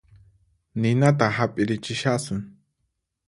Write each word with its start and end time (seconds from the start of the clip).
Ninata 0.83 1.27
hap'irichishasun 1.37 2.41